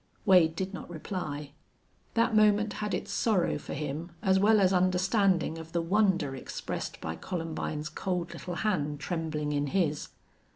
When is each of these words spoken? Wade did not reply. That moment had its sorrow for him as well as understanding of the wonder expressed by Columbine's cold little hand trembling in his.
Wade 0.25 0.55
did 0.55 0.73
not 0.73 0.89
reply. 0.89 1.51
That 2.15 2.35
moment 2.35 2.73
had 2.81 2.91
its 2.95 3.11
sorrow 3.11 3.59
for 3.59 3.75
him 3.75 4.09
as 4.23 4.39
well 4.39 4.59
as 4.59 4.73
understanding 4.73 5.59
of 5.59 5.73
the 5.73 5.81
wonder 5.83 6.35
expressed 6.35 6.99
by 6.99 7.15
Columbine's 7.15 7.87
cold 7.89 8.33
little 8.33 8.55
hand 8.55 8.99
trembling 8.99 9.51
in 9.53 9.67
his. 9.67 10.07